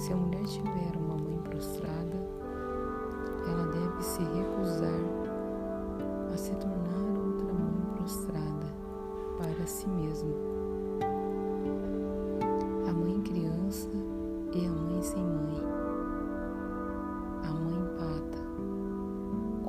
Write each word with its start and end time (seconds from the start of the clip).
Se 0.00 0.14
a 0.14 0.16
mulher 0.16 0.42
tiver 0.44 0.96
uma 0.96 1.14
mãe 1.14 1.36
prostrada, 1.42 2.16
ela 3.46 3.66
deve 3.66 4.02
se 4.02 4.22
recusar 4.22 4.98
a 6.32 6.36
se 6.38 6.52
tornar 6.52 7.18
outra 7.18 7.52
mãe 7.52 7.96
prostrada 7.96 8.66
para 9.36 9.66
si 9.66 9.86
mesma. 9.90 10.34
A 12.88 12.92
mãe 12.94 13.20
criança 13.20 13.90
e 14.54 14.64
a 14.64 14.70
mãe 14.70 15.02
sem 15.02 15.22
mãe. 15.22 15.62
A 17.44 17.52
mãe 17.52 17.84
pata. 17.98 18.38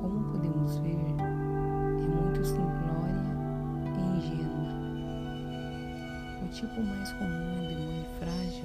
Como 0.00 0.32
podemos 0.32 0.78
ver, 0.78 1.14
é 1.18 2.08
muito 2.08 2.42
simplória 2.42 3.22
e 3.84 4.16
ingênua. 4.16 4.72
O 6.42 6.48
tipo 6.48 6.82
mais 6.82 7.12
comum 7.12 7.68
de 7.68 7.74
mãe 7.74 8.06
frágil 8.18 8.64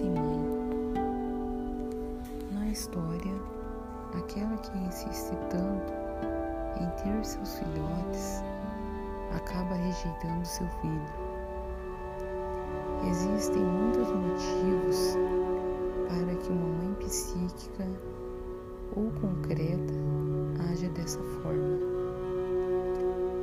sem 0.00 0.10
mãe. 0.10 0.40
Na 2.52 2.68
história, 2.68 3.34
aquela 4.16 4.56
que 4.56 4.78
insiste 4.78 5.36
tanto 5.50 5.92
em 6.80 6.88
ter 7.02 7.24
seus 7.24 7.58
filhotes 7.58 8.42
acaba 9.36 9.74
rejeitando 9.74 10.44
seu 10.46 10.66
filho. 10.80 11.02
Existem 13.10 13.62
muitos 13.62 14.08
motivos 14.08 15.16
para 16.08 16.34
que 16.36 16.50
uma 16.50 16.66
mãe 16.66 16.94
psíquica 17.00 17.86
ou 18.96 19.10
concreta 19.20 19.94
haja 20.70 20.88
dessa 20.90 21.18
forma. 21.42 21.78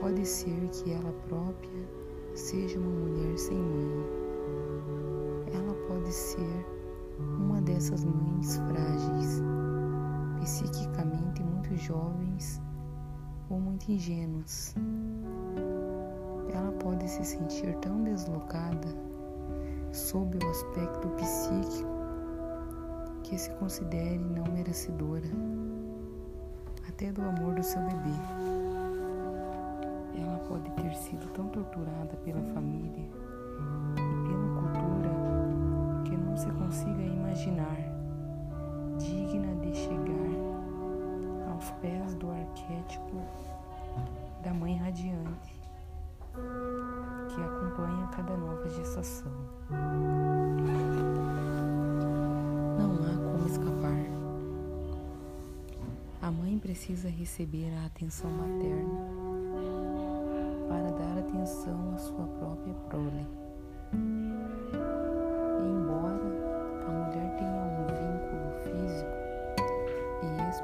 Pode 0.02 0.26
ser 0.26 0.70
que 0.72 0.92
ela 0.92 1.14
própria 1.28 1.88
seja 2.34 2.80
uma 2.80 2.90
mulher 2.90 3.38
sem 3.38 3.58
mãe. 3.58 4.27
Pode 6.08 6.16
ser 6.16 6.66
uma 7.20 7.62
dessas 7.62 8.06
mães 8.06 8.56
frágeis, 8.60 9.42
psiquicamente 10.40 11.44
muito 11.44 11.76
jovens 11.76 12.62
ou 13.50 13.60
muito 13.60 13.92
ingênuas. 13.92 14.74
Ela 16.54 16.72
pode 16.80 17.10
se 17.10 17.26
sentir 17.26 17.76
tão 17.80 18.06
deslocada 18.06 18.88
sob 19.92 20.38
o 20.38 20.50
aspecto 20.50 21.10
psíquico 21.10 21.90
que 23.24 23.38
se 23.38 23.50
considere 23.56 24.18
não 24.18 24.46
merecedora 24.54 25.28
até 26.88 27.12
do 27.12 27.22
amor 27.22 27.54
do 27.54 27.64
seu 27.64 27.82
bebê. 27.82 28.16
Ela 30.16 30.38
pode 30.48 30.72
ter 30.72 30.96
sido 30.96 31.30
tão 31.34 31.50
torturada 31.50 32.16
pela 32.24 32.42
família 32.54 33.10
e 33.98 34.30
pela 34.30 34.62
cultura 34.62 34.87
se 36.38 36.52
consiga 36.52 37.02
imaginar 37.02 37.78
digna 39.00 39.56
de 39.56 39.76
chegar 39.76 41.52
aos 41.52 41.72
pés 41.82 42.14
do 42.14 42.30
arquétipo 42.30 43.22
da 44.44 44.54
mãe 44.54 44.78
radiante 44.78 45.60
que 47.30 47.42
acompanha 47.42 48.08
cada 48.16 48.38
nova 48.38 48.70
gestação. 48.70 49.32
Não 52.78 52.94
há 53.04 53.34
como 53.34 53.48
escapar. 53.48 54.06
A 56.22 56.30
mãe 56.30 56.60
precisa 56.60 57.10
receber 57.10 57.74
a 57.82 57.88
atenção 57.88 58.30
materna 58.30 59.00
para 60.70 60.92
dar 60.92 61.18
atenção 61.18 61.96
à 61.96 61.98
sua 61.98 62.28
própria 62.28 62.76
prole. 62.90 63.26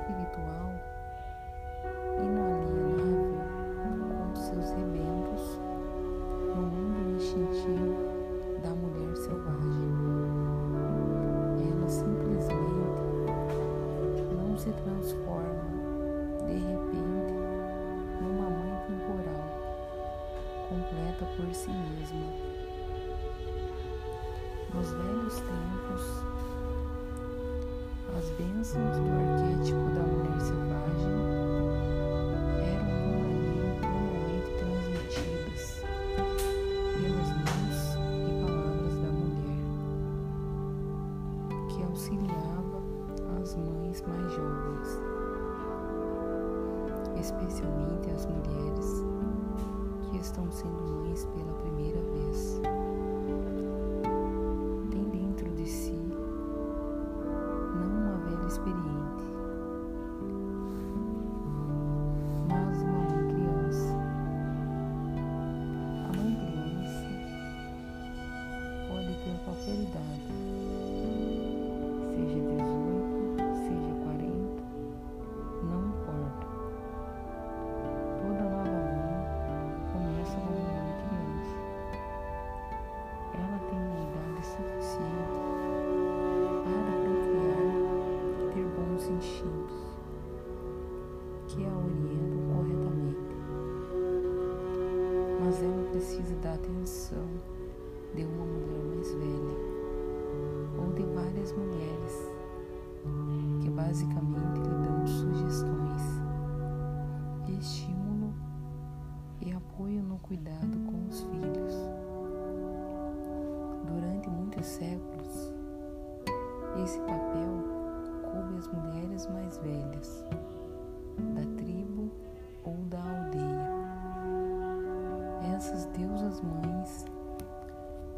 Espiritual 0.04 0.70
inalienável 2.18 3.40
com 4.18 4.36
seus 4.36 4.70
rebentos 4.72 4.93
mais 44.08 44.32
jovens, 44.32 45.00
especialmente 47.20 48.10
as 48.12 48.26
mulheres 48.26 49.04
que 50.10 50.18
estão 50.18 50.52
sendo 50.52 50.84
mães 50.84 51.26
pela 51.26 51.54
primeira 51.54 52.00
vez. 52.02 52.62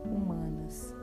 Humanas 0.05 0.94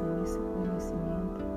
passam 0.00 0.22
esse 0.22 0.38
conhecimento 0.38 1.49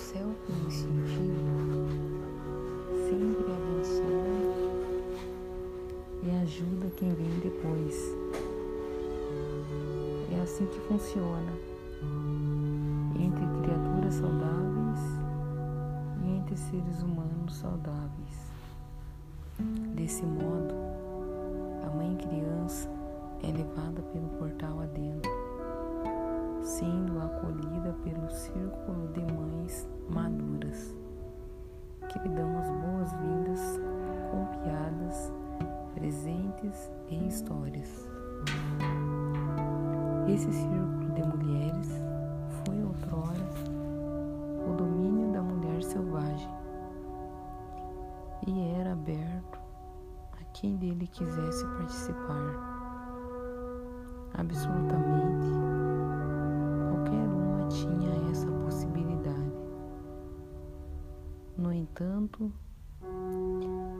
Céu 0.00 0.26
instintivo 0.66 1.86
sempre 3.06 3.52
abençoa 3.52 4.30
e 6.22 6.30
ajuda 6.42 6.90
quem 6.96 7.14
vem 7.14 7.30
depois. 7.38 8.16
É 10.32 10.40
assim 10.40 10.66
que 10.66 10.80
funciona 10.80 11.52
entre 13.14 13.46
criaturas 13.62 14.14
saudáveis 14.14 15.00
e 16.24 16.30
entre 16.30 16.56
seres 16.56 17.02
humanos 17.02 17.54
saudáveis. 17.54 18.50
Desse 19.94 20.24
modo, 20.24 20.74
a 21.86 21.90
mãe 21.94 22.16
criança 22.16 22.88
é 23.42 23.52
levada 23.52 24.02
pelo 24.12 24.28
portal 24.38 24.80
adentro, 24.80 25.30
sendo 26.80 27.20
acolhida 27.20 27.94
pelo 28.02 28.30
círculo 28.30 29.08
de 29.12 29.20
mães 29.34 29.86
maduras, 30.08 30.96
que 32.08 32.18
lhe 32.20 32.28
dão 32.30 32.58
as 32.58 32.70
boas-vindas 32.70 33.78
com 34.30 34.46
piadas, 34.46 35.30
presentes 35.94 36.90
e 37.10 37.28
histórias. 37.28 38.08
Esse 40.26 40.50
círculo 40.50 41.12
de 41.12 41.22
mulheres 41.22 42.02
foi 42.64 42.82
outrora 42.82 43.50
o 44.66 44.74
domínio 44.74 45.32
da 45.32 45.42
mulher 45.42 45.82
selvagem 45.82 46.50
e 48.46 48.74
era 48.80 48.92
aberto 48.92 49.60
a 50.32 50.44
quem 50.54 50.76
dele 50.76 51.06
quisesse 51.06 51.66
participar. 51.76 52.80
Absolutamente 54.32 55.69
tinha 57.70 58.30
essa 58.30 58.46
possibilidade. 58.46 59.52
No 61.56 61.72
entanto, 61.72 62.52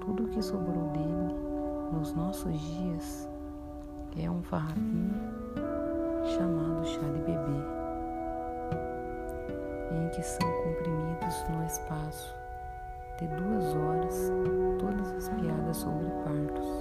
tudo 0.01 0.29
que 0.29 0.43
sobrou 0.43 0.89
dele 0.89 1.35
nos 1.93 2.13
nossos 2.15 2.59
dias 2.59 3.29
é 4.17 4.29
um 4.29 4.43
farrapinho 4.43 5.15
chamado 6.37 6.85
chá 6.85 7.01
de 7.01 7.21
bebê, 7.21 7.65
em 9.93 10.09
que 10.11 10.23
são 10.23 10.49
comprimidos 10.65 11.45
no 11.49 11.65
espaço 11.65 12.35
de 13.19 13.29
duas 13.29 13.75
horas 13.75 14.33
todas 14.81 15.13
as 15.13 15.29
piadas 15.29 15.77
sobre 15.77 16.07
partos, 16.25 16.80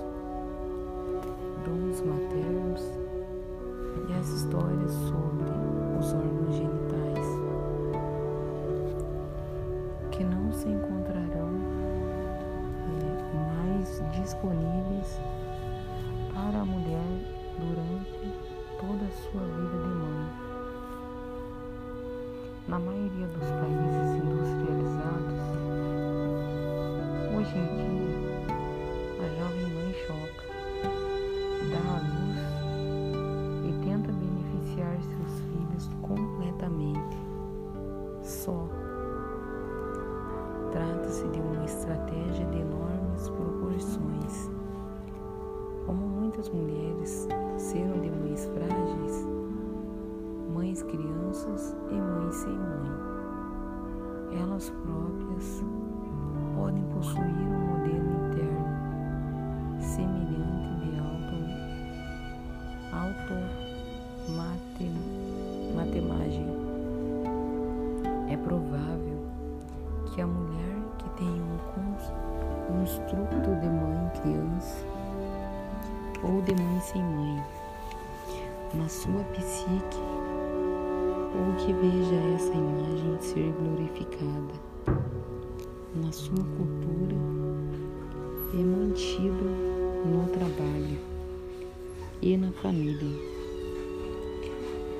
na 92.39 92.51
família. 92.53 93.19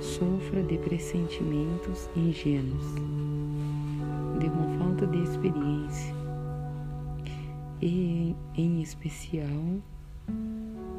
Sofra 0.02 0.62
de 0.64 0.78
pressentimentos 0.78 2.10
ingênuos, 2.16 2.84
de 4.40 4.48
uma 4.48 4.78
falta 4.78 5.08
de 5.08 5.24
experiência 5.24 6.14
e, 7.82 8.36
em 8.56 8.82
especial, 8.82 9.48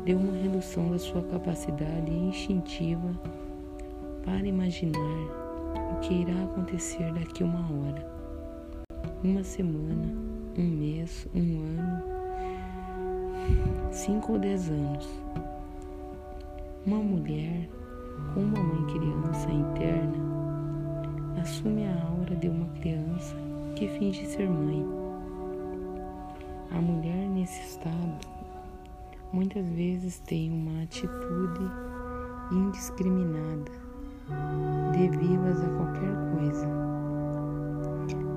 de 0.06 0.14
uma 0.14 0.32
redução 0.32 0.90
da 0.90 0.98
sua 0.98 1.22
capacidade 1.24 2.10
instintiva 2.10 3.10
para 4.24 4.46
imaginar 4.46 4.96
o 5.92 6.00
que 6.00 6.14
irá 6.14 6.44
acontecer 6.44 7.12
daqui 7.12 7.44
uma 7.44 7.60
hora, 7.60 8.10
uma 9.22 9.44
semana, 9.44 10.08
um 10.56 10.64
mês, 10.64 11.28
um 11.34 11.60
ano, 11.78 12.02
cinco 13.92 14.32
ou 14.32 14.38
dez 14.38 14.70
anos. 14.70 15.08
Uma 16.86 16.96
mulher 16.96 17.68
com 18.32 18.40
uma 18.40 18.58
mãe 18.58 18.86
criança 18.86 19.50
interna 19.50 20.16
assume 21.42 21.84
a 21.86 22.04
aura 22.04 22.34
de 22.36 22.48
uma 22.48 22.66
criança 22.80 23.36
que 23.76 23.86
finge 23.86 24.24
ser 24.24 24.48
mãe. 24.48 24.82
A 26.70 26.80
mulher 26.80 27.28
nesse 27.28 27.60
estado 27.60 28.26
muitas 29.30 29.68
vezes 29.68 30.20
tem 30.20 30.50
uma 30.50 30.82
atitude 30.84 31.70
indiscriminada 32.50 33.72
de 34.92 35.08
vivas 35.18 35.62
a 35.62 35.68
qualquer 35.76 36.14
coisa, 36.34 36.66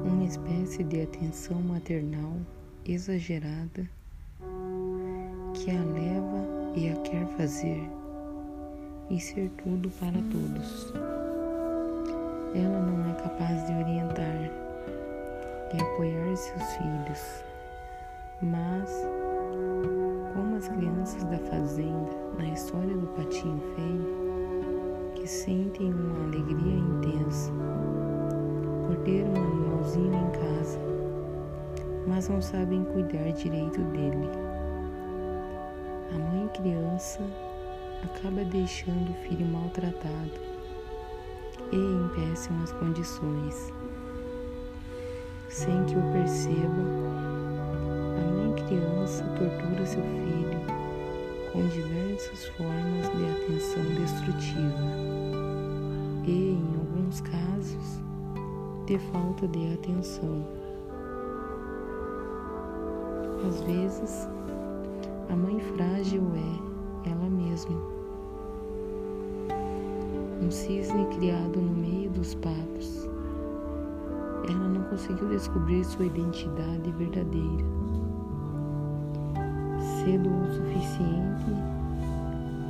uma 0.03 0.25
espécie 0.25 0.83
de 0.83 1.03
atenção 1.03 1.61
maternal 1.61 2.33
exagerada 2.85 3.89
que 5.53 5.71
a 5.71 5.81
leva 5.81 6.73
e 6.75 6.89
a 6.89 6.95
quer 7.03 7.25
fazer 7.37 8.02
e 9.09 9.19
ser 9.19 9.49
tudo 9.63 9.89
para 9.99 10.19
todos. 10.31 10.93
Ela 12.55 12.79
não 12.79 13.11
é 13.11 13.13
capaz 13.15 13.65
de 13.67 13.73
orientar 13.73 14.49
e 15.73 15.81
apoiar 15.81 16.35
seus 16.35 16.63
filhos, 16.73 17.43
mas, 18.41 18.91
como 20.33 20.55
as 20.55 20.67
crianças 20.67 21.23
da 21.23 21.37
fazenda 21.39 22.11
na 22.37 22.45
história 22.47 22.95
do 22.95 23.07
patinho 23.07 23.61
feio, 23.75 25.13
que 25.15 25.27
sentem 25.27 25.93
uma 25.93 26.25
alegria 26.25 26.77
intensa 26.77 27.51
por 28.87 28.97
ter 28.97 29.23
um 29.25 29.35
animalzinho 29.35 30.13
em 30.13 30.31
casa, 30.31 30.79
mas 32.07 32.29
não 32.29 32.41
sabem 32.41 32.83
cuidar 32.85 33.31
direito 33.31 33.81
dele. 33.81 34.29
A 36.13 36.19
mãe 36.19 36.47
criança 36.49 37.21
acaba 38.03 38.43
deixando 38.43 39.11
o 39.11 39.27
filho 39.27 39.45
maltratado 39.45 40.31
e 41.71 41.75
em 41.75 42.07
péssimas 42.09 42.71
condições. 42.73 43.73
Sem 45.49 45.85
que 45.85 45.95
o 45.95 46.01
perceba, 46.11 46.83
a 48.17 48.31
mãe 48.31 48.53
criança 48.65 49.23
tortura 49.23 49.85
seu 49.85 50.01
filho 50.01 50.43
com 51.51 51.67
diversas 51.67 52.45
formas 52.57 53.09
de 53.15 53.25
atenção 53.31 53.83
destrutiva 53.95 54.83
e, 56.25 56.57
em 56.57 56.75
alguns 56.79 57.21
casos, 57.21 58.01
de 58.87 58.97
falta 59.11 59.47
de 59.47 59.73
atenção. 59.73 60.45
Às 63.47 63.61
vezes, 63.61 64.27
cisne 70.53 71.05
criado 71.07 71.59
no 71.59 71.73
meio 71.73 72.11
dos 72.11 72.35
patos. 72.35 73.09
Ela 74.47 74.69
não 74.69 74.83
conseguiu 74.83 75.27
descobrir 75.29 75.83
sua 75.83 76.05
identidade 76.05 76.91
verdadeira. 76.91 77.65
Cedo 80.03 80.29
o 80.29 80.53
suficiente 80.53 81.45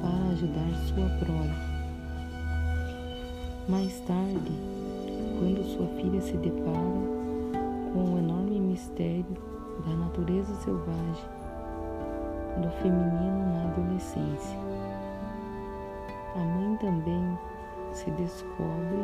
para 0.02 0.32
ajudar 0.32 0.74
sua 0.88 1.10
prole. 1.20 1.74
Mais 3.68 4.00
tarde, 4.02 4.52
quando 5.40 5.64
sua 5.66 5.88
filha 6.02 6.22
se 6.22 6.38
depara 6.38 6.78
com 7.94 8.16
o 8.16 8.18
enorme 8.18 8.60
mistério 8.62 9.26
da 9.86 9.94
natureza 9.94 10.54
selvagem 10.56 11.26
do 12.62 12.70
feminino 12.82 13.54
na 13.54 13.64
adolescência, 13.72 14.60
a 16.36 16.40
mãe 16.40 16.78
também 16.78 17.38
se 17.94 18.10
descobre 18.12 18.98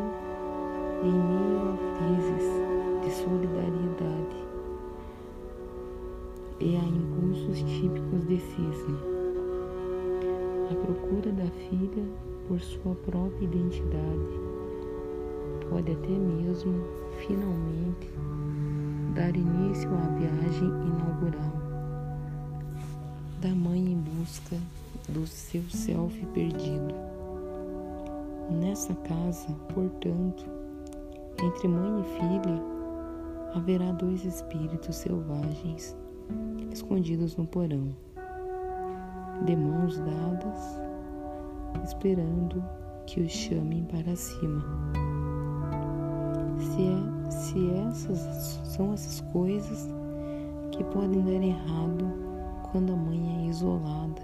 em 1.04 1.14
meio 1.14 1.60
a 1.70 1.78
crises 1.98 2.46
de 3.04 3.12
solidariedade 3.24 4.38
e 6.60 6.76
a 6.76 6.84
impulsos 6.84 7.60
típicos 7.60 8.28
de 8.28 8.40
cisne. 8.40 9.00
A 10.72 10.76
procura 10.86 11.32
da 11.32 11.46
filha 11.52 12.04
por 12.48 12.60
sua 12.60 12.96
própria 13.06 13.46
identidade 13.46 14.40
pode 15.70 15.92
até 15.92 16.10
mesmo, 16.10 16.84
finalmente, 17.26 18.10
dar 19.16 19.36
início 19.36 19.90
à 19.90 20.08
viagem 20.18 20.68
inaugural 20.68 21.60
da 23.40 23.50
mãe 23.50 23.80
em 23.80 23.98
busca 23.98 24.58
do 25.08 25.26
seu 25.26 25.64
self 25.70 26.26
perdido. 26.34 27.09
Nessa 28.50 28.96
casa, 28.96 29.54
portanto, 29.74 30.46
entre 31.44 31.68
mãe 31.68 32.02
e 32.02 32.04
filha, 32.04 32.64
haverá 33.54 33.92
dois 33.92 34.26
espíritos 34.26 34.96
selvagens 34.96 35.96
escondidos 36.72 37.36
no 37.36 37.46
porão, 37.46 37.96
de 39.46 39.56
mãos 39.56 40.00
dadas, 40.00 40.82
esperando 41.84 42.64
que 43.06 43.22
os 43.22 43.32
chamem 43.32 43.84
para 43.86 44.16
cima. 44.16 44.64
Se, 46.60 46.84
é, 46.84 47.32
se 47.32 47.72
essas 47.88 48.20
são 48.66 48.94
essas 48.94 49.22
coisas 49.32 49.90
que 50.72 50.84
podem 50.86 51.24
dar 51.24 51.46
errado 51.46 52.06
quando 52.72 52.94
a 52.94 52.96
mãe 52.96 53.46
é 53.46 53.50
isolada 53.50 54.22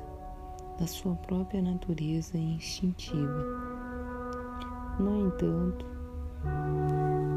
da 0.77 0.86
sua 0.86 1.15
própria 1.15 1.62
natureza 1.62 2.38
instintiva. 2.38 3.64
No 4.99 5.27
entanto, 5.27 5.85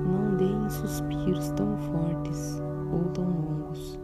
não 0.06 0.36
deem 0.36 0.70
suspiros 0.70 1.50
tão 1.50 1.76
fortes 1.76 2.62
ou 2.92 3.04
tão 3.12 3.24
longos, 3.24 3.98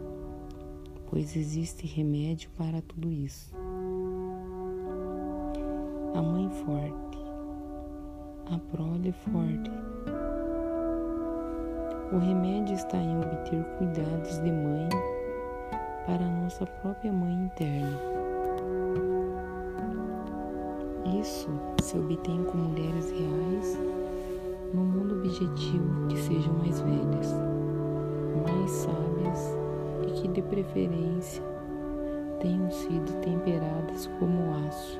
pois 1.09 1.35
existe 1.35 1.87
remédio 1.87 2.49
para 2.57 2.81
tudo 2.81 3.09
isso. 3.11 3.55
A 6.13 6.21
mãe 6.21 6.49
forte, 6.49 7.17
a 8.53 8.57
prole 8.75 9.11
forte. 9.11 9.71
O 12.11 12.17
remédio 12.17 12.75
está 12.75 12.97
em 12.97 13.17
obter 13.17 13.63
cuidados 13.77 14.37
de 14.39 14.51
mãe 14.51 14.89
para 16.05 16.25
nossa 16.25 16.65
própria 16.65 17.11
mãe 17.11 17.33
interna. 17.45 18.14
Isso 21.25 21.49
se 21.81 21.97
obtém 21.97 22.43
com 22.43 22.55
mulheres 22.55 23.09
reais 23.09 23.79
no 24.71 24.81
mundo 24.81 25.15
objetivo 25.15 26.07
que 26.07 26.19
sejam 26.19 26.53
mais 26.53 26.79
velhas, 26.81 27.33
mais 28.47 28.69
sábias 28.69 29.57
e 30.07 30.21
que 30.21 30.27
de 30.27 30.43
preferência 30.43 31.41
tenham 32.39 32.69
sido 32.69 33.11
temperadas 33.21 34.07
como 34.19 34.67
aço. 34.67 34.99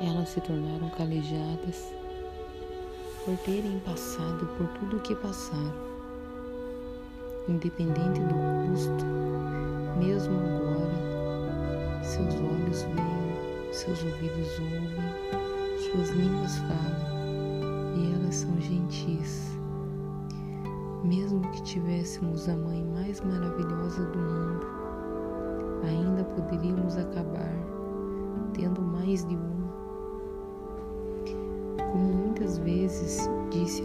Elas 0.00 0.30
se 0.30 0.40
tornaram 0.40 0.90
calejadas 0.90 1.94
por 3.24 3.38
terem 3.44 3.78
passado 3.86 4.44
por 4.58 4.66
tudo 4.80 4.96
o 4.96 5.00
que 5.02 5.14
passaram. 5.14 5.92
Independente 7.48 8.18
do 8.22 8.34
custo, 8.72 9.04
mesmo 10.00 10.34
agora, 10.34 12.02
seus 12.02 12.34
olhos 12.34 12.82
veem 12.82 13.21
seus 13.72 14.04
ouvidos 14.04 14.58
ouvem, 14.58 14.90
suas 15.78 16.10
línguas 16.10 16.58
falam 16.58 17.96
e 17.96 18.12
elas 18.14 18.34
são 18.34 18.60
gentis. 18.60 19.58
Mesmo 21.02 21.40
que 21.50 21.62
tivéssemos 21.62 22.50
a 22.50 22.56
mãe 22.56 22.84
mais 22.94 23.22
maravilhosa 23.22 24.04
do 24.04 24.18
mundo, 24.18 24.66
ainda 25.84 26.22
poderíamos 26.22 26.98
acabar 26.98 27.50
tendo 28.52 28.82
mais 28.82 29.24
de 29.24 29.34
uma. 29.34 29.72
Como 31.90 32.12
muitas 32.12 32.58
vezes 32.58 33.26
disse 33.50 33.84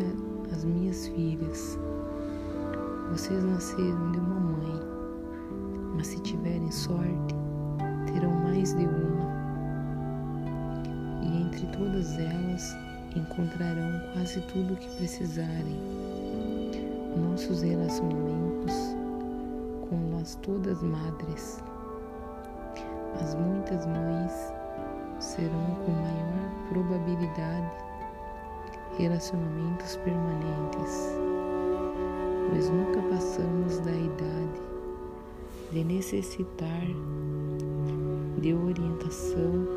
às 0.52 0.66
minhas 0.66 1.08
filhas, 1.08 1.80
vocês 3.10 3.42
nasceram 3.42 4.12
de 4.12 4.20
uma 4.20 4.40
mãe, 4.40 4.82
mas 5.96 6.08
se 6.08 6.20
tiverem 6.20 6.70
sorte, 6.72 7.36
terão 8.06 8.32
mais 8.32 8.74
de 8.74 8.86
uma 8.86 9.17
todas 11.78 12.18
elas 12.18 12.76
encontrarão 13.16 14.02
quase 14.14 14.42
tudo 14.42 14.74
o 14.74 14.78
que 14.78 14.90
precisarem. 14.98 15.80
Nossos 17.16 17.62
relacionamentos 17.62 18.74
com 19.90 20.18
as 20.20 20.36
todas 20.36 20.82
madres. 20.82 21.64
As 23.22 23.36
muitas 23.36 23.86
mães 23.86 24.54
serão 25.20 25.76
com 25.86 25.92
maior 25.92 26.68
probabilidade 26.70 27.72
relacionamentos 28.98 29.96
permanentes, 29.98 31.14
pois 32.50 32.70
nunca 32.70 33.02
passamos 33.10 33.80
da 33.80 33.92
idade 33.92 34.62
de 35.72 35.84
necessitar 35.84 36.88
de 38.40 38.54
orientação 38.54 39.77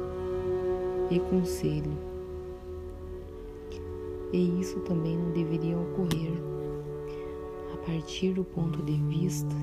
e 1.11 1.19
conselho. 1.19 1.93
E 4.33 4.61
isso 4.61 4.79
também 4.81 5.19
não 5.19 5.33
deveria 5.33 5.76
ocorrer 5.76 6.33
a 7.75 7.76
partir 7.79 8.33
do 8.33 8.45
ponto 8.45 8.81
de 8.83 8.93
vista 9.05 9.57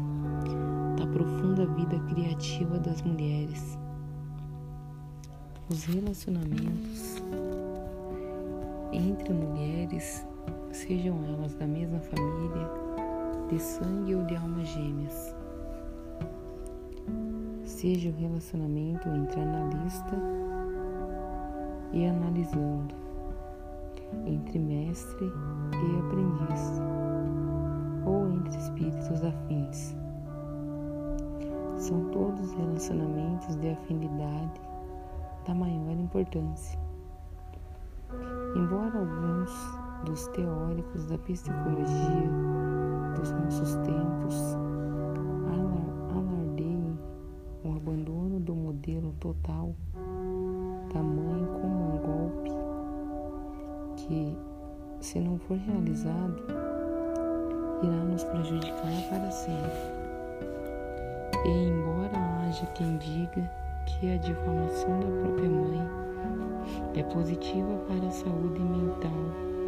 da 0.98 1.08
profunda 1.08 1.66
vida 1.66 1.98
criativa 2.14 2.78
das 2.80 3.02
mulheres. 3.02 3.78
Os 5.70 5.86
relacionamentos 5.86 7.22
entre 8.92 9.34
mulheres, 9.34 10.26
sejam 10.72 11.24
elas 11.26 11.54
da 11.56 11.68
mesma 11.68 12.00
família, 12.00 12.70
de 13.50 13.60
sangue 13.60 14.16
ou 14.16 14.24
de 14.26 14.36
almas 14.36 14.68
gêmeas, 14.68 15.36
seja 17.64 18.10
o 18.10 18.14
relacionamento 18.14 19.08
entre 19.08 19.40
analista 19.40 20.18
e 21.98 22.06
analisando, 22.06 22.94
entre 24.28 24.60
mestre 24.60 25.26
e 25.26 26.00
aprendiz, 26.00 26.80
ou 28.06 28.32
entre 28.34 28.56
espíritos 28.56 29.24
afins. 29.24 29.98
São 31.78 32.08
todos 32.12 32.54
relacionamentos 32.54 33.56
de 33.56 33.72
afinidade 33.72 34.62
da 35.48 35.56
maior 35.56 35.98
importância. 35.98 36.80
Embora 38.56 39.00
alguns 39.00 39.52
dos 40.06 40.28
teóricos 40.28 41.08
da 41.08 41.18
psicologia 41.18 42.30
dos 43.16 43.32
nossos 43.32 43.74
tempos 43.78 44.56
alardeiem 46.16 47.00
o 47.64 47.76
abandono 47.76 48.40
do 48.40 48.54
modelo 48.54 49.14
total 49.14 49.74
da 50.94 51.04
mãe 51.04 51.46
como 51.62 51.77
que, 54.08 54.36
se 55.02 55.20
não 55.20 55.38
for 55.38 55.58
realizado, 55.58 56.36
irá 57.84 58.04
nos 58.06 58.24
prejudicar 58.24 59.10
para 59.10 59.30
sempre. 59.32 59.98
E 61.46 61.70
embora 61.70 62.18
haja 62.42 62.66
quem 62.68 62.98
diga 62.98 63.50
que 63.86 64.14
a 64.14 64.18
difamação 64.18 65.00
da 65.00 65.22
própria 65.22 65.50
mãe 65.50 65.88
é 66.96 67.04
positiva 67.04 67.76
para 67.88 68.08
a 68.08 68.12
saúde 68.12 68.60
mental 68.60 69.12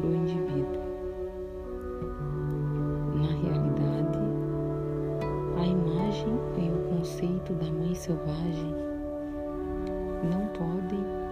do 0.01 0.15
indivíduo. 0.15 0.89
Na 3.15 3.27
realidade, 3.27 4.19
a 5.58 5.65
imagem 5.65 6.39
e 6.58 6.69
o 6.69 6.98
conceito 6.98 7.53
da 7.53 7.72
mãe 7.72 7.93
selvagem 7.93 8.74
não 10.24 10.48
podem 10.48 11.28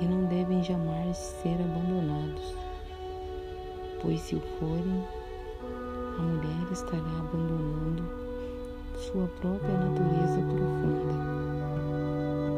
e 0.00 0.04
não 0.04 0.24
devem 0.24 0.62
jamais 0.62 1.16
ser 1.16 1.54
abandonados, 1.54 2.54
pois 4.02 4.20
se 4.20 4.36
o 4.36 4.40
forem, 4.58 5.04
a 6.18 6.22
mulher 6.22 6.72
estará 6.72 7.18
abandonando 7.18 8.04
sua 8.96 9.26
própria 9.40 9.78
natureza 9.78 10.40
profunda, 10.40 11.14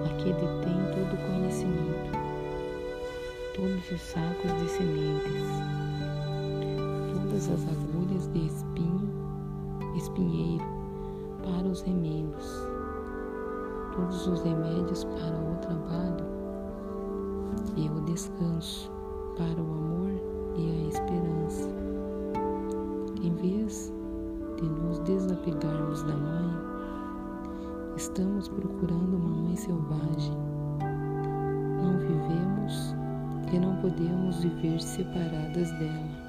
a 0.05 0.09
que 0.17 0.33
detém 0.33 0.79
todo 0.95 1.15
o 1.15 1.27
conhecimento, 1.27 2.13
todos 3.55 3.91
os 3.91 4.01
sacos 4.01 4.53
de 4.61 4.69
sementes, 4.69 5.43
todas 7.13 7.51
as 7.51 7.63
agulhas 7.69 8.27
de 8.33 8.47
espinho, 8.47 9.11
espinheiro 9.97 10.65
para 11.43 11.69
os 11.69 11.83
remendos, 11.83 12.67
todos 13.95 14.27
os 14.27 14.43
remédios 14.43 15.05
para 15.05 15.37
o 15.37 15.57
trabalho 15.61 16.38
e 17.79 17.89
o 17.89 18.01
descanso, 18.01 18.91
para 19.37 19.63
o 19.63 19.73
amor 19.73 20.11
e 20.57 20.69
a 20.69 20.89
esperança. 20.89 21.69
Em 23.23 23.33
vez 23.35 23.93
de 24.57 24.65
nos 24.65 24.99
desapegarmos 25.01 26.03
da 26.03 26.17
mãe, 26.17 26.51
estamos 27.97 28.49
procurando 28.49 29.17
uma 29.17 29.29
mãe 29.29 29.57
selvagem. 29.57 30.37
Não 31.81 31.99
vivemos 31.99 32.97
e 33.53 33.59
não 33.61 33.77
podemos 33.77 34.43
viver 34.43 34.81
separadas 34.81 35.71
dela. 35.79 36.29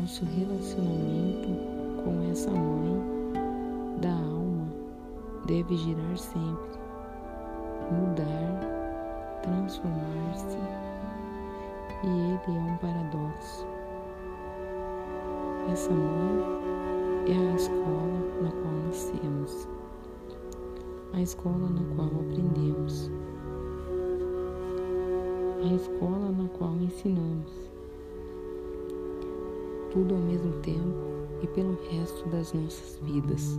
Nosso 0.00 0.24
relacionamento 0.24 1.48
com 2.02 2.30
essa 2.30 2.50
mãe 2.50 3.02
da 4.00 4.12
alma 4.12 4.66
deve 5.46 5.76
girar 5.76 6.16
sempre, 6.16 6.78
mudar, 7.92 8.73
transformar-se, 9.44 10.58
e 12.02 12.08
ele 12.08 12.56
é 12.56 12.60
um 12.60 12.76
paradoxo. 12.78 13.66
Essa 15.70 15.90
mãe 15.90 16.44
é 17.28 17.52
a 17.52 17.54
escola 17.54 18.18
na 18.42 18.50
qual 18.50 18.74
nascemos, 18.86 19.68
a 21.12 21.20
escola 21.20 21.68
na 21.68 21.94
qual 21.94 22.08
aprendemos, 22.08 23.10
a 25.62 25.74
escola 25.74 26.30
na 26.32 26.48
qual 26.58 26.74
ensinamos, 26.76 27.70
tudo 29.92 30.14
ao 30.14 30.20
mesmo 30.20 30.52
tempo 30.60 31.14
e 31.42 31.46
pelo 31.48 31.78
resto 31.90 32.28
das 32.30 32.52
nossas 32.52 32.98
vidas. 33.02 33.58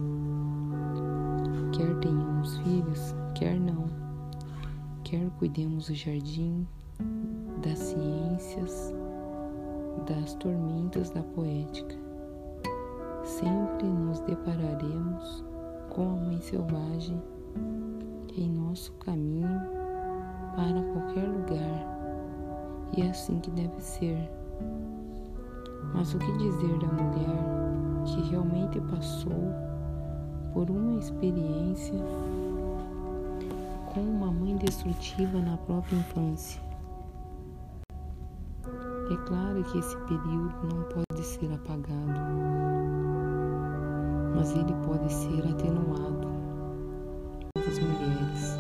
Quer 1.72 1.94
tenhamos 2.00 2.58
filhos, 2.58 3.16
quer 3.36 3.60
não, 3.60 3.95
quer 5.06 5.30
cuidemos 5.38 5.86
do 5.86 5.94
jardim, 5.94 6.68
das 7.62 7.78
ciências, 7.78 8.92
das 10.08 10.34
tormentas 10.34 11.12
da 11.12 11.22
poética. 11.22 11.96
Sempre 13.24 13.88
nos 13.88 14.20
depararemos 14.22 15.46
com 15.92 16.10
a 16.10 16.16
Mãe 16.16 16.42
Selvagem 16.42 17.22
em 18.36 18.50
nosso 18.50 18.92
caminho 18.94 19.62
para 20.56 20.82
qualquer 20.94 21.28
lugar, 21.28 22.00
e 22.98 23.02
é 23.02 23.10
assim 23.12 23.40
que 23.40 23.52
deve 23.52 23.80
ser. 23.80 24.28
Mas 25.94 26.16
o 26.16 26.18
que 26.18 26.38
dizer 26.40 26.80
da 26.80 26.88
mulher 26.88 28.06
que 28.06 28.30
realmente 28.32 28.82
passou 28.82 29.54
por 30.52 30.68
uma 30.72 30.98
experiência 30.98 32.00
com 33.96 34.02
uma 34.02 34.30
mãe 34.30 34.58
destrutiva 34.58 35.40
na 35.40 35.56
própria 35.56 35.96
infância? 35.96 36.62
É 39.10 39.16
claro 39.26 39.64
que 39.64 39.78
esse 39.78 39.96
período 40.00 40.54
não 40.64 40.84
pode 40.84 41.24
ser 41.24 41.50
apagado, 41.54 42.20
mas 44.36 44.52
ele 44.52 44.74
pode 44.86 45.14
ser 45.14 45.40
atenuado 45.48 46.28
pelas 47.54 47.80
mulheres. 47.80 48.58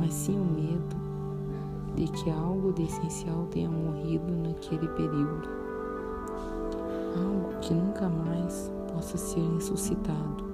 Mas 0.00 0.12
sim 0.12 0.36
o 0.36 0.44
medo 0.44 0.96
de 1.94 2.08
que 2.08 2.28
algo 2.28 2.72
de 2.72 2.82
essencial 2.82 3.46
tenha 3.52 3.70
morrido 3.70 4.32
naquele 4.32 4.88
período, 4.88 5.48
algo 7.16 7.56
que 7.60 7.72
nunca 7.72 8.08
mais 8.08 8.68
possa 8.92 9.16
ser 9.16 9.48
ressuscitado, 9.54 10.44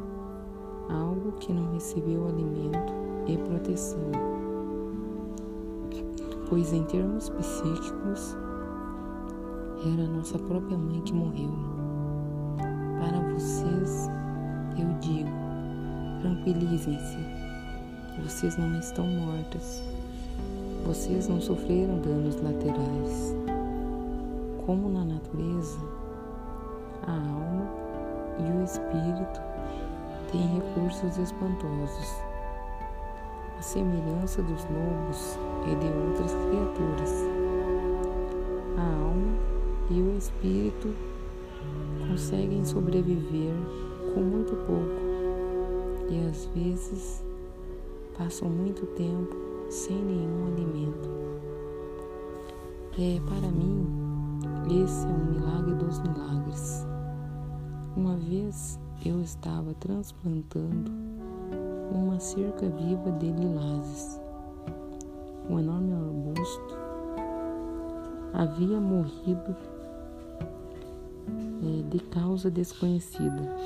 algo 0.91 1.33
que 1.41 1.51
não 1.51 1.73
recebeu 1.73 2.29
alimento 2.29 3.02
e 3.27 3.37
proteção 3.37 4.33
pois 6.53 6.71
em 6.71 6.85
termos 6.85 7.31
psíquicos 7.31 8.37
era 9.87 10.07
nossa 10.07 10.39
própria 10.39 10.77
mãe 10.77 11.01
que 11.01 11.15
morreu. 11.15 11.51
Para 13.01 13.21
vocês, 13.31 14.11
eu 14.79 14.87
digo, 15.01 15.31
tranquilizem-se, 16.21 17.17
vocês 18.23 18.59
não 18.59 18.79
estão 18.79 19.07
mortas, 19.07 19.83
vocês 20.85 21.27
não 21.27 21.41
sofreram 21.41 21.99
danos 22.01 22.37
laterais. 22.43 23.35
Como 24.67 24.91
na 24.91 25.07
natureza, 25.07 25.81
a 27.07 27.13
alma 27.13 27.67
e 28.41 28.61
o 28.61 28.63
espírito 28.63 29.41
têm 30.31 30.47
recursos 30.49 31.17
espantosos 31.17 32.32
semelhança 33.63 34.43
dos 34.43 34.65
lobos 34.65 35.39
e 35.67 35.77
de 35.77 35.87
outras 35.87 36.33
criaturas. 36.33 37.11
A 38.77 38.83
alma 38.83 39.39
e 39.91 40.03
o 40.03 40.17
espírito 40.19 40.95
conseguem 42.09 42.65
sobreviver 42.65 43.55
com 44.15 44.21
muito 44.21 44.55
pouco 44.67 45.03
e 46.11 46.29
às 46.29 46.45
vezes 46.47 47.25
passam 48.19 48.49
muito 48.49 48.85
tempo 48.95 49.37
sem 49.71 49.97
nenhum 49.97 50.47
alimento. 50.49 51.09
É, 52.99 53.21
para 53.21 53.51
mim, 53.51 53.87
esse 54.85 55.07
é 55.07 55.09
um 55.09 55.33
milagre 55.33 55.75
dos 55.77 55.99
milagres. 56.01 56.87
Uma 57.97 58.17
vez 58.17 58.79
eu 59.05 59.23
estava 59.23 59.73
transplantando 59.75 60.91
uma 61.93 62.19
cerca 62.19 62.69
viva 62.69 63.11
de 63.13 63.31
lilazes. 63.31 64.21
Um 65.49 65.59
enorme 65.59 65.93
arbusto 65.93 66.77
havia 68.33 68.81
morrido 68.81 69.57
é, 71.29 71.83
de 71.91 71.99
causa 72.05 72.51
desconhecida, 72.51 73.57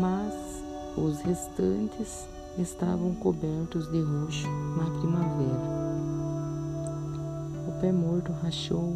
mas 0.00 0.62
os 0.96 1.20
restantes 1.22 2.28
estavam 2.58 3.14
cobertos 3.14 3.90
de 3.90 4.00
roxo 4.00 4.48
na 4.76 4.84
primavera. 4.98 5.84
O 7.66 7.80
pé 7.80 7.90
morto 7.90 8.32
rachou 8.32 8.94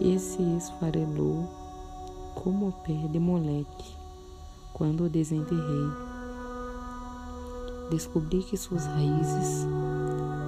e 0.00 0.18
se 0.18 0.42
esfarelou 0.56 1.48
como 2.34 2.68
o 2.68 2.72
pé 2.72 2.94
de 3.08 3.18
moleque. 3.18 3.99
Quando 4.72 5.04
o 5.04 5.08
desenterrei. 5.08 5.88
Descobri 7.90 8.42
que 8.42 8.56
suas 8.56 8.86
raízes 8.86 9.66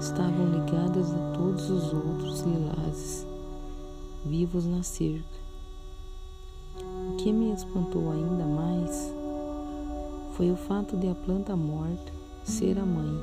estavam 0.00 0.46
ligadas 0.50 1.12
a 1.12 1.32
todos 1.36 1.70
os 1.70 1.92
outros 1.92 2.40
lilazes 2.42 3.26
vivos 4.24 4.66
na 4.66 4.82
cerca. 4.82 5.42
O 7.10 7.16
que 7.16 7.32
me 7.32 7.52
espantou 7.52 8.10
ainda 8.12 8.44
mais 8.44 9.12
foi 10.36 10.50
o 10.50 10.56
fato 10.56 10.96
de 10.96 11.08
a 11.08 11.14
planta 11.14 11.56
morta 11.56 12.12
ser 12.44 12.78
a 12.78 12.84
mãe. 12.86 13.20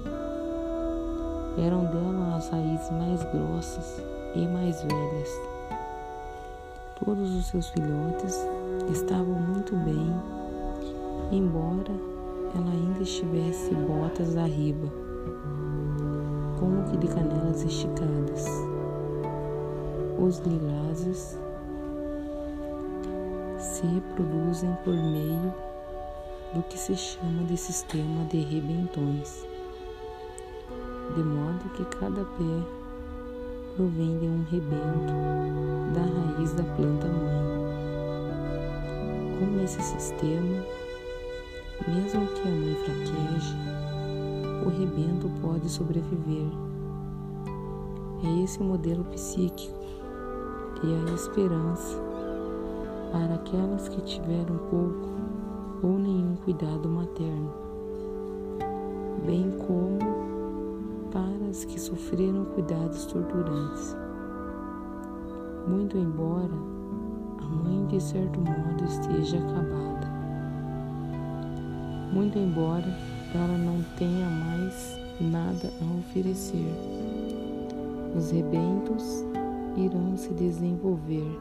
Eram 1.58 1.86
dela 1.86 2.36
as 2.36 2.50
raízes 2.50 2.92
mais 2.92 3.24
grossas 3.32 4.02
e 4.36 4.48
mais 4.48 4.82
velhas. 4.84 5.30
Todos 7.04 7.34
os 7.34 7.48
seus 7.48 7.70
filhotes 7.70 8.36
estavam 8.92 9.36
muito 9.36 9.76
bem, 9.78 10.14
embora 11.32 11.94
ela 12.56 12.72
ainda 12.72 13.04
estivesse 13.04 13.74
botas 13.76 14.34
da 14.34 14.46
riba, 14.46 14.88
como 16.60 16.84
que 16.90 16.98
de 16.98 17.08
canelas 17.08 17.64
esticadas. 17.64 18.46
Os 20.18 20.40
lilazes 20.40 21.40
se 23.60 23.86
reproduzem 23.86 24.76
por 24.84 24.94
meio 24.94 25.54
do 26.54 26.64
que 26.64 26.78
se 26.78 26.96
chama 26.96 27.44
de 27.44 27.56
sistema 27.56 28.26
de 28.26 28.40
rebentões, 28.42 29.46
de 31.16 31.24
modo 31.24 31.70
que 31.76 31.86
cada 31.98 32.24
pé 32.24 32.80
provém 33.76 34.18
de 34.20 34.26
um 34.26 34.44
rebento 34.52 35.14
da 35.94 36.02
raiz 36.02 36.54
da 36.54 36.64
planta 36.64 37.08
mãe. 37.08 37.60
Com 39.40 39.64
esse 39.64 39.82
sistema, 39.82 40.66
mesmo 41.88 42.28
que 42.28 42.42
a 42.48 42.52
mãe 42.52 42.76
fraqueje, 42.76 43.56
o 44.66 44.70
rebento 44.70 45.30
pode 45.42 45.70
sobreviver. 45.70 46.50
É 48.24 48.44
esse 48.44 48.62
modelo 48.62 49.04
psíquico 49.06 49.80
e 50.84 50.94
a 50.94 51.14
esperança 51.14 51.98
para 53.12 53.36
aquelas 53.36 53.88
que 53.88 54.02
tiveram 54.02 54.58
pouco 54.70 55.10
ou 55.82 55.98
nenhum 55.98 56.36
cuidado 56.44 56.90
materno, 56.90 57.52
bem 59.26 59.52
como 59.66 60.00
para 61.12 61.50
as 61.50 61.66
que 61.66 61.80
sofreram 61.80 62.46
cuidados 62.46 63.06
torturantes. 63.06 63.96
Muito 65.68 65.98
embora 65.98 66.54
a 67.40 67.46
mãe 67.46 67.86
de 67.88 68.02
certo 68.02 68.40
modo 68.40 68.84
esteja 68.86 69.38
acabada, 69.38 70.09
muito 72.12 72.38
embora 72.38 72.88
ela 73.34 73.58
não 73.58 73.84
tenha 73.98 74.28
mais 74.28 75.00
nada 75.20 75.72
a 75.82 76.00
oferecer, 76.00 76.74
os 78.16 78.32
rebentos 78.32 79.24
irão 79.78 80.18
se 80.18 80.34
desenvolver, 80.34 81.40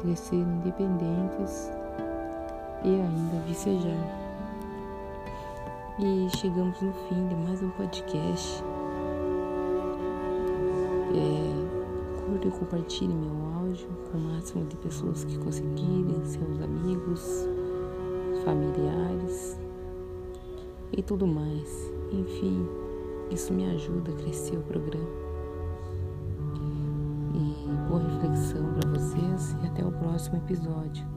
crescer 0.00 0.36
independentes 0.36 1.70
e 2.84 2.88
ainda 2.88 3.40
vicejar. 3.46 4.26
E 5.98 6.28
chegamos 6.36 6.80
no 6.82 6.92
fim 6.92 7.26
de 7.28 7.34
mais 7.36 7.62
um 7.62 7.70
podcast. 7.70 8.62
É, 11.14 12.20
curta 12.20 12.48
e 12.48 12.50
compartilhe 12.50 13.14
meu 13.14 13.54
áudio 13.54 13.88
com 14.10 14.18
o 14.18 14.20
máximo 14.20 14.66
de 14.66 14.76
pessoas 14.76 15.24
que 15.24 15.38
conseguirem, 15.38 16.22
seus 16.24 16.60
amigos, 16.60 17.48
familiares 18.46 19.58
e 20.96 21.02
tudo 21.02 21.26
mais. 21.26 21.92
Enfim, 22.12 22.64
isso 23.30 23.52
me 23.52 23.66
ajuda 23.66 24.12
a 24.12 24.14
crescer 24.14 24.56
o 24.56 24.62
programa. 24.62 25.26
E 27.34 27.88
boa 27.88 28.00
reflexão 28.00 28.72
para 28.74 28.90
vocês 28.90 29.56
e 29.62 29.66
até 29.66 29.84
o 29.84 29.90
próximo 29.90 30.36
episódio. 30.36 31.15